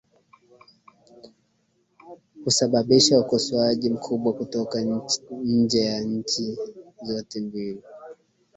husababisha 2.43 3.19
ukosoaji 3.19 3.89
mkubwa 3.89 4.33
kutoka 4.33 4.81
nje 5.43 5.81
ya 5.81 6.01
nchi 6.01 6.57
zote 7.03 7.39
mbili 7.41 7.83